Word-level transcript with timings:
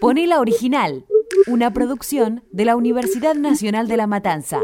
Ponela 0.00 0.38
Original, 0.38 1.06
una 1.48 1.72
producción 1.72 2.44
de 2.52 2.64
la 2.64 2.76
Universidad 2.76 3.34
Nacional 3.34 3.88
de 3.88 3.96
La 3.96 4.06
Matanza. 4.06 4.60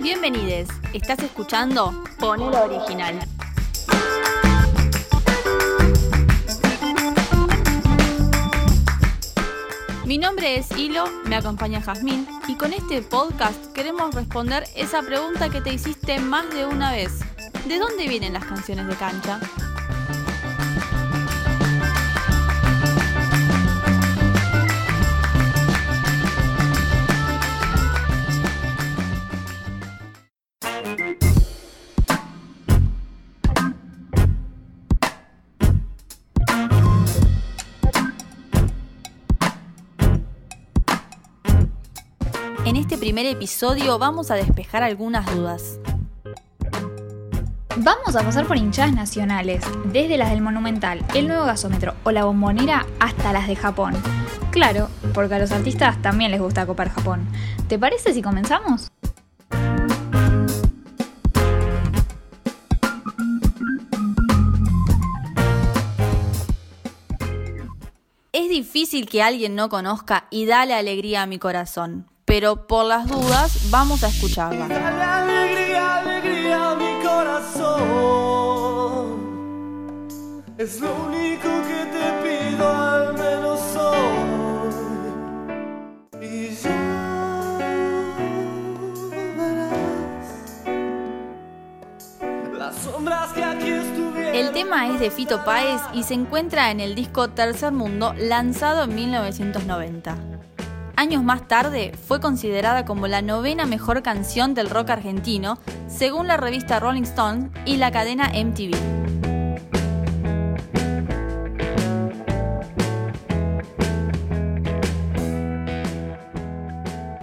Bienvenides, 0.00 0.68
estás 0.92 1.20
escuchando 1.20 2.04
Ponela 2.20 2.64
Original. 2.64 3.20
Mi 10.06 10.18
nombre 10.18 10.58
es 10.58 10.70
Hilo, 10.76 11.06
me 11.24 11.36
acompaña 11.36 11.80
Jazmín 11.80 12.28
y 12.46 12.56
con 12.56 12.74
este 12.74 13.00
podcast 13.00 13.72
queremos 13.72 14.14
responder 14.14 14.64
esa 14.76 15.00
pregunta 15.00 15.48
que 15.48 15.62
te 15.62 15.72
hiciste 15.72 16.18
más 16.18 16.50
de 16.50 16.66
una 16.66 16.92
vez. 16.92 17.20
¿De 17.66 17.78
dónde 17.78 18.06
vienen 18.06 18.34
las 18.34 18.44
canciones 18.44 18.86
de 18.86 18.96
cancha? 18.96 19.40
Primer 43.04 43.26
episodio 43.26 43.98
vamos 43.98 44.30
a 44.30 44.34
despejar 44.34 44.82
algunas 44.82 45.26
dudas. 45.36 45.78
Vamos 47.76 48.16
a 48.16 48.22
pasar 48.22 48.46
por 48.46 48.56
hinchadas 48.56 48.94
nacionales, 48.94 49.62
desde 49.92 50.16
las 50.16 50.30
del 50.30 50.40
Monumental, 50.40 51.04
el 51.14 51.28
nuevo 51.28 51.44
gasómetro 51.44 51.92
o 52.04 52.12
la 52.12 52.24
bombonera 52.24 52.86
hasta 53.00 53.34
las 53.34 53.46
de 53.46 53.56
Japón. 53.56 53.92
Claro, 54.50 54.88
porque 55.12 55.34
a 55.34 55.38
los 55.38 55.52
artistas 55.52 56.00
también 56.00 56.30
les 56.30 56.40
gusta 56.40 56.64
copar 56.64 56.88
Japón. 56.88 57.28
¿Te 57.68 57.78
parece 57.78 58.14
si 58.14 58.22
comenzamos? 58.22 58.88
Es 68.32 68.48
difícil 68.48 69.06
que 69.06 69.22
alguien 69.22 69.54
no 69.54 69.68
conozca 69.68 70.26
y 70.30 70.46
dale 70.46 70.72
alegría 70.72 71.20
a 71.20 71.26
mi 71.26 71.38
corazón, 71.38 72.06
pero 72.34 72.66
por 72.66 72.84
las 72.84 73.06
dudas 73.06 73.70
vamos 73.70 74.02
a 74.02 74.08
escucharla. 74.08 74.66
Dale 74.66 75.04
alegría, 75.04 75.98
alegría 75.98 76.72
a 76.72 76.74
mi 76.74 77.00
corazón. 77.00 77.84
Es 80.58 80.80
lo 80.80 80.92
único 81.06 81.48
que 81.68 81.86
te 81.94 82.12
pido 82.24 82.68
al 82.68 83.14
menos 83.14 83.60
hoy. 83.76 84.74
Y 86.26 86.56
ya 86.56 87.56
verás 89.36 89.72
las 92.58 92.74
sombras 92.74 93.32
que 93.32 93.44
aquí 93.44 93.70
estuvieron. 93.70 94.34
El 94.34 94.50
tema 94.50 94.88
es 94.88 94.98
de 94.98 95.12
Fito 95.12 95.44
Páez 95.44 95.80
y 95.92 96.02
se 96.02 96.14
encuentra 96.14 96.72
en 96.72 96.80
el 96.80 96.96
disco 96.96 97.28
Tercer 97.28 97.70
Mundo 97.70 98.12
lanzado 98.18 98.82
en 98.82 98.96
1990. 98.96 100.33
Años 100.96 101.24
más 101.24 101.48
tarde 101.48 101.92
fue 102.06 102.20
considerada 102.20 102.84
como 102.84 103.08
la 103.08 103.20
novena 103.20 103.66
mejor 103.66 104.02
canción 104.02 104.54
del 104.54 104.70
rock 104.70 104.90
argentino, 104.90 105.58
según 105.88 106.28
la 106.28 106.36
revista 106.36 106.78
Rolling 106.78 107.02
Stone 107.02 107.50
y 107.64 107.78
la 107.78 107.90
cadena 107.90 108.30
MTV. 108.32 108.74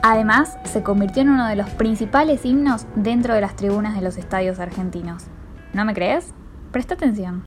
Además, 0.04 0.58
se 0.66 0.84
convirtió 0.84 1.22
en 1.22 1.30
uno 1.30 1.48
de 1.48 1.56
los 1.56 1.70
principales 1.70 2.44
himnos 2.44 2.86
dentro 2.96 3.34
de 3.36 3.42
las 3.42 3.56
tribunas 3.56 3.96
de 3.96 4.02
los 4.02 4.18
estadios 4.18 4.60
argentinos. 4.60 5.26
¿No 5.74 5.86
me 5.86 5.94
crees? 5.94 6.34
Presta 6.72 6.96
atención. 6.96 7.46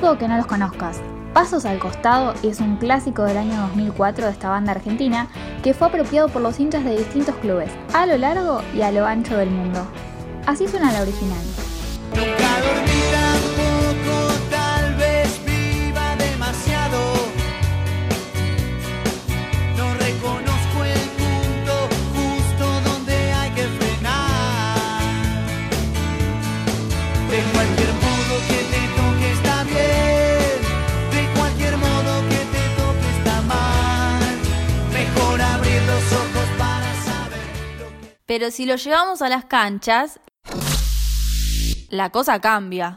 dudo 0.00 0.18
que 0.18 0.28
no 0.28 0.36
los 0.36 0.46
conozcas. 0.46 1.00
Pasos 1.34 1.64
al 1.64 1.78
costado 1.78 2.34
es 2.42 2.60
un 2.60 2.76
clásico 2.76 3.22
del 3.22 3.36
año 3.36 3.56
2004 3.68 4.26
de 4.26 4.32
esta 4.32 4.48
banda 4.48 4.72
argentina 4.72 5.28
que 5.62 5.74
fue 5.74 5.88
apropiado 5.88 6.28
por 6.28 6.42
los 6.42 6.58
hinchas 6.58 6.84
de 6.84 6.96
distintos 6.96 7.36
clubes, 7.36 7.70
a 7.92 8.06
lo 8.06 8.16
largo 8.16 8.62
y 8.74 8.82
a 8.82 8.90
lo 8.90 9.06
ancho 9.06 9.36
del 9.36 9.50
mundo. 9.50 9.86
Así 10.46 10.66
suena 10.66 10.90
la 10.90 11.02
original. 11.02 11.38
Pero 38.30 38.52
si 38.52 38.64
lo 38.64 38.76
llevamos 38.76 39.22
a 39.22 39.28
las 39.28 39.46
canchas, 39.46 40.20
la 41.88 42.10
cosa 42.10 42.40
cambia. 42.40 42.96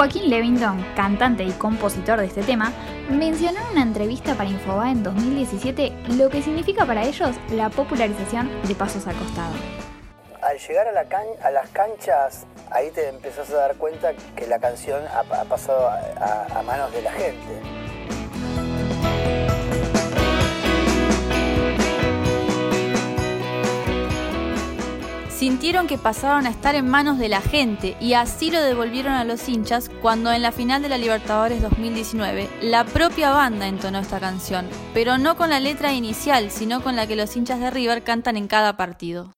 Joaquín 0.00 0.30
Levington, 0.30 0.82
cantante 0.96 1.44
y 1.44 1.50
compositor 1.50 2.20
de 2.20 2.24
este 2.24 2.42
tema, 2.42 2.72
mencionó 3.10 3.60
en 3.60 3.72
una 3.72 3.82
entrevista 3.82 4.34
para 4.34 4.48
Infobae 4.48 4.92
en 4.92 5.02
2017 5.02 5.92
lo 6.16 6.30
que 6.30 6.40
significa 6.40 6.86
para 6.86 7.04
ellos 7.04 7.36
la 7.50 7.68
popularización 7.68 8.48
de 8.66 8.74
Pasos 8.74 9.06
al 9.06 9.14
Costado. 9.16 9.52
al 10.40 10.56
llegar 10.56 10.88
a, 10.88 11.50
las 11.50 11.68
canchas, 11.68 12.46
ahí 12.70 12.88
te 12.92 13.10
empezás 13.10 13.50
a 13.50 13.56
dar 13.56 13.74
cuenta 13.74 14.14
que 14.34 14.46
la 14.46 14.58
canción 14.58 15.02
ha, 15.06 15.44
pasado 15.44 15.90
a 15.90 16.62
manos 16.62 16.90
de 16.94 17.02
la 17.02 17.12
gente. 17.12 17.79
Sintieron 25.40 25.86
que 25.86 25.96
pasaron 25.96 26.46
a 26.46 26.50
estar 26.50 26.74
en 26.74 26.86
manos 26.86 27.16
de 27.16 27.30
la 27.30 27.40
gente 27.40 27.96
y 27.98 28.12
así 28.12 28.50
lo 28.50 28.60
devolvieron 28.60 29.14
a 29.14 29.24
los 29.24 29.48
hinchas 29.48 29.90
cuando 30.02 30.30
en 30.30 30.42
la 30.42 30.52
final 30.52 30.82
de 30.82 30.90
la 30.90 30.98
Libertadores 30.98 31.62
2019 31.62 32.50
la 32.60 32.84
propia 32.84 33.30
banda 33.30 33.66
entonó 33.66 34.00
esta 34.00 34.20
canción, 34.20 34.68
pero 34.92 35.16
no 35.16 35.38
con 35.38 35.48
la 35.48 35.58
letra 35.58 35.94
inicial, 35.94 36.50
sino 36.50 36.82
con 36.82 36.94
la 36.94 37.06
que 37.06 37.16
los 37.16 37.34
hinchas 37.34 37.58
de 37.58 37.70
River 37.70 38.02
cantan 38.02 38.36
en 38.36 38.48
cada 38.48 38.76
partido. 38.76 39.32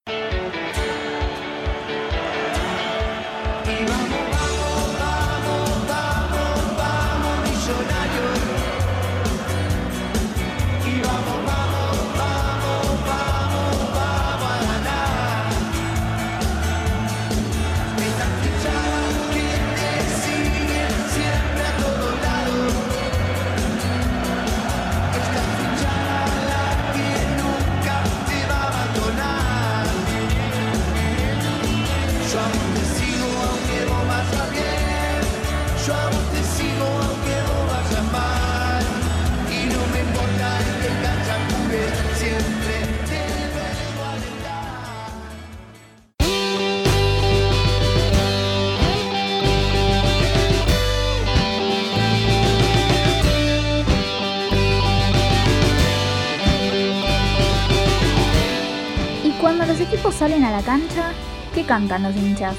Cuando 59.63 59.79
los 59.79 59.89
equipos 59.89 60.17
salen 60.17 60.43
a 60.43 60.51
la 60.51 60.61
cancha, 60.63 61.13
¿qué 61.55 61.63
cantan 61.63 62.03
los 62.03 62.17
hinchas? 62.17 62.57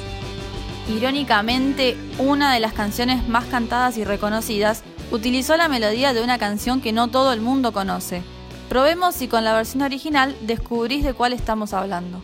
Irónicamente, 0.88 1.98
una 2.18 2.54
de 2.54 2.62
las 2.62 2.72
canciones 2.72 3.28
más 3.28 3.44
cantadas 3.44 3.98
y 3.98 4.06
reconocidas 4.06 4.84
utilizó 5.12 5.58
la 5.58 5.68
melodía 5.68 6.14
de 6.14 6.24
una 6.24 6.38
canción 6.38 6.80
que 6.80 6.94
no 6.94 7.10
todo 7.10 7.34
el 7.34 7.42
mundo 7.42 7.74
conoce. 7.74 8.22
Probemos 8.70 9.16
si 9.16 9.28
con 9.28 9.44
la 9.44 9.54
versión 9.54 9.82
original 9.82 10.34
descubrís 10.44 11.04
de 11.04 11.14
cuál 11.14 11.34
estamos 11.34 11.74
hablando. 11.74 12.22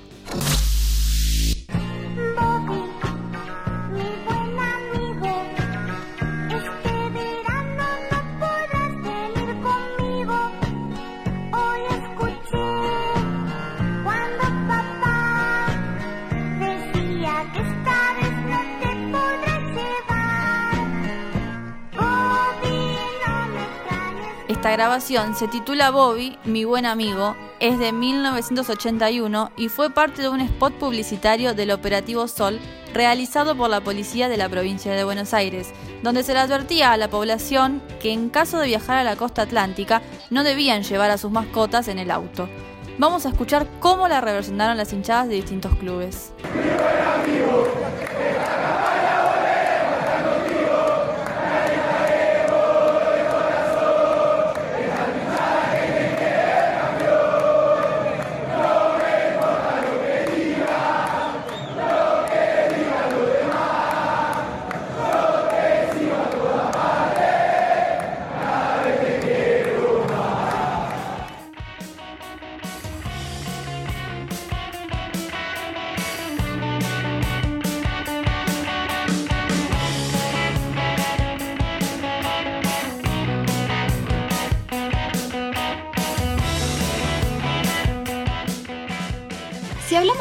Esta 24.69 24.83
grabación 24.83 25.35
se 25.35 25.47
titula 25.47 25.89
Bobby, 25.89 26.37
mi 26.45 26.63
buen 26.63 26.85
amigo, 26.85 27.35
es 27.59 27.79
de 27.79 27.91
1981 27.91 29.51
y 29.57 29.67
fue 29.67 29.89
parte 29.89 30.21
de 30.21 30.29
un 30.29 30.41
spot 30.41 30.75
publicitario 30.75 31.55
del 31.55 31.71
Operativo 31.71 32.27
Sol 32.27 32.59
realizado 32.93 33.57
por 33.57 33.71
la 33.71 33.81
policía 33.81 34.29
de 34.29 34.37
la 34.37 34.47
provincia 34.47 34.93
de 34.93 35.03
Buenos 35.03 35.33
Aires, 35.33 35.71
donde 36.03 36.21
se 36.21 36.33
le 36.33 36.41
advertía 36.41 36.91
a 36.91 36.97
la 36.97 37.09
población 37.09 37.81
que 37.99 38.13
en 38.13 38.29
caso 38.29 38.59
de 38.59 38.67
viajar 38.67 38.99
a 38.99 39.03
la 39.03 39.15
costa 39.15 39.41
atlántica 39.41 40.03
no 40.29 40.43
debían 40.43 40.83
llevar 40.83 41.09
a 41.09 41.17
sus 41.17 41.31
mascotas 41.31 41.87
en 41.87 41.97
el 41.97 42.11
auto. 42.11 42.47
Vamos 42.99 43.25
a 43.25 43.29
escuchar 43.29 43.65
cómo 43.79 44.07
la 44.07 44.21
reversionaron 44.21 44.77
las 44.77 44.93
hinchadas 44.93 45.29
de 45.29 45.33
distintos 45.33 45.73
clubes. 45.79 46.31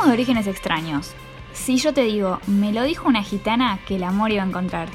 De 0.07 0.13
orígenes 0.13 0.47
extraños, 0.47 1.13
si 1.53 1.77
yo 1.77 1.93
te 1.93 2.03
digo, 2.03 2.41
me 2.47 2.73
lo 2.73 2.83
dijo 2.83 3.09
una 3.09 3.23
gitana 3.23 3.79
que 3.87 3.97
el 3.97 4.05
amor 4.05 4.31
iba 4.31 4.43
a 4.43 4.47
encontrar, 4.47 4.89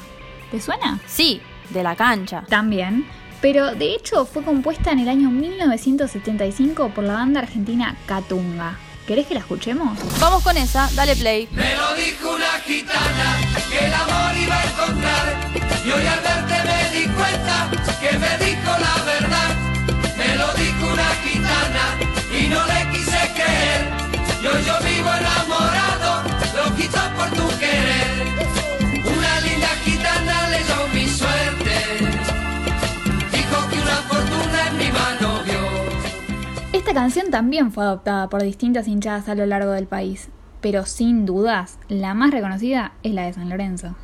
¿te 0.51 0.61
suena? 0.61 0.99
Sí, 1.05 1.41
de 1.69 1.83
la 1.83 1.95
cancha. 1.95 2.43
También, 2.47 3.05
pero 3.41 3.75
de 3.75 3.93
hecho 3.93 4.25
fue 4.25 4.43
compuesta 4.43 4.91
en 4.91 4.99
el 4.99 5.09
año 5.09 5.29
1975 5.29 6.89
por 6.89 7.03
la 7.03 7.15
banda 7.15 7.41
argentina 7.41 7.97
Catunga. 8.05 8.77
¿Querés 9.05 9.27
que 9.27 9.33
la 9.33 9.41
escuchemos? 9.41 9.99
Vamos 10.21 10.43
con 10.43 10.55
esa, 10.55 10.89
dale 10.95 11.15
play. 11.17 11.49
Me 11.51 11.75
lo 11.75 11.93
dijo 11.95 12.33
una 12.33 12.51
gitana 12.65 13.37
que 13.69 13.85
el 13.85 13.93
amor 13.93 14.37
iba 14.41 14.55
a 14.55 14.63
encontrar. 14.63 15.51
Y 15.85 15.91
hoy 15.91 16.07
al 16.07 16.19
verte 16.21 16.55
me 16.63 16.99
di 16.99 17.05
cuenta 17.07 17.69
que 17.99 18.17
me 18.17 18.45
dijo 18.45 18.62
Esta 36.93 37.01
canción 37.01 37.31
también 37.31 37.71
fue 37.71 37.85
adoptada 37.85 38.29
por 38.29 38.43
distintas 38.43 38.87
hinchadas 38.87 39.27
a 39.27 39.33
lo 39.33 39.47
largo 39.47 39.71
del 39.71 39.87
país, 39.87 40.29
pero 40.61 40.85
sin 40.85 41.25
dudas, 41.25 41.79
la 41.89 42.13
más 42.13 42.29
reconocida 42.29 42.91
es 43.01 43.15
la 43.15 43.23
de 43.23 43.33
San 43.33 43.49
Lorenzo. 43.49 43.95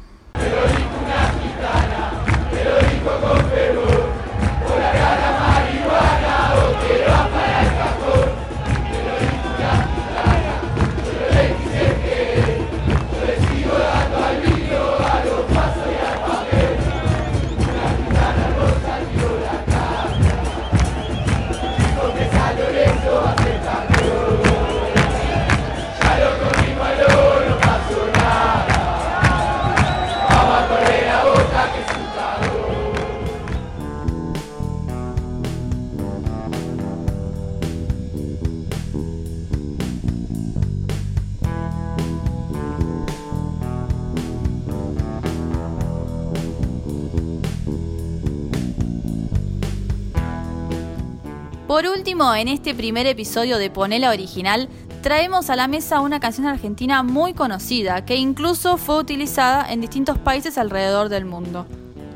Por 51.69 51.85
último, 51.85 52.33
en 52.33 52.47
este 52.47 52.73
primer 52.73 53.05
episodio 53.05 53.59
de 53.59 53.69
Ponela 53.69 54.09
Original, 54.09 54.69
traemos 55.03 55.51
a 55.51 55.55
la 55.55 55.67
mesa 55.67 55.99
una 55.99 56.19
canción 56.19 56.47
argentina 56.47 57.03
muy 57.03 57.35
conocida, 57.35 58.05
que 58.05 58.15
incluso 58.15 58.77
fue 58.77 58.97
utilizada 58.97 59.71
en 59.71 59.79
distintos 59.79 60.17
países 60.17 60.57
alrededor 60.57 61.09
del 61.09 61.25
mundo. 61.25 61.67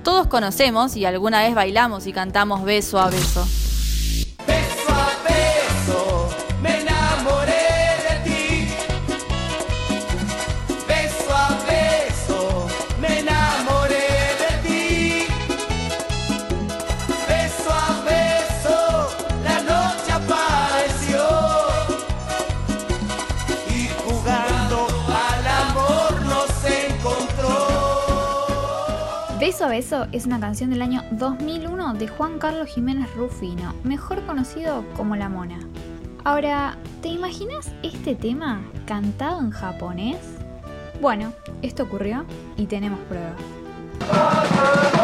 Todos 0.04 0.26
conocemos 0.26 0.98
y 0.98 1.06
alguna 1.06 1.44
vez 1.44 1.54
bailamos 1.54 2.08
y 2.08 2.14
cantamos 2.14 2.64
beso 2.64 3.00
a 3.00 3.12
beso. 3.12 3.46
Beso 29.46 29.66
a 29.66 29.68
Beso 29.68 30.08
es 30.14 30.26
una 30.26 30.40
canción 30.40 30.70
del 30.70 30.82
año 30.82 31.04
2001 31.12 31.96
de 31.96 32.08
Juan 32.08 32.40
Carlos 32.40 32.70
Jiménez 32.70 33.14
Rufino, 33.14 33.76
mejor 33.84 34.26
conocido 34.26 34.86
como 34.96 35.18
La 35.18 35.28
Mona. 35.28 35.60
Ahora, 36.24 36.78
¿te 37.02 37.10
imaginas 37.10 37.70
este 37.84 38.16
tema 38.16 38.62
cantado 38.86 39.42
en 39.42 39.52
japonés? 39.52 40.16
Bueno, 41.02 41.34
esto 41.62 41.84
ocurrió 41.84 42.26
y 42.56 42.68
tenemos 42.68 43.02
pruebas. 43.10 45.03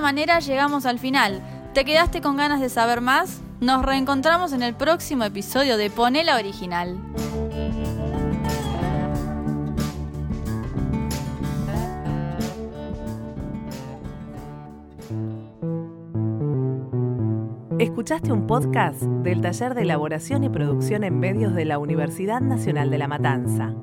Manera 0.00 0.40
llegamos 0.40 0.86
al 0.86 0.98
final. 0.98 1.42
¿Te 1.74 1.84
quedaste 1.84 2.20
con 2.20 2.36
ganas 2.36 2.60
de 2.60 2.68
saber 2.68 3.00
más? 3.00 3.40
Nos 3.60 3.84
reencontramos 3.84 4.52
en 4.52 4.62
el 4.62 4.74
próximo 4.74 5.24
episodio 5.24 5.76
de 5.76 5.90
Ponela 5.90 6.36
Original. 6.36 6.98
Escuchaste 17.78 18.32
un 18.32 18.46
podcast 18.46 19.02
del 19.02 19.40
Taller 19.40 19.74
de 19.74 19.82
Elaboración 19.82 20.42
y 20.42 20.48
Producción 20.48 21.04
en 21.04 21.20
Medios 21.20 21.54
de 21.54 21.64
la 21.64 21.78
Universidad 21.78 22.40
Nacional 22.40 22.90
de 22.90 22.98
La 22.98 23.06
Matanza. 23.06 23.74